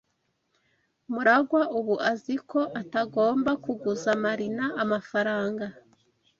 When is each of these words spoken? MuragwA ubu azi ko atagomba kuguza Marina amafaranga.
MuragwA 1.13 1.61
ubu 1.77 1.95
azi 2.11 2.35
ko 2.49 2.61
atagomba 2.81 3.51
kuguza 3.63 4.09
Marina 4.23 4.65
amafaranga. 4.83 5.65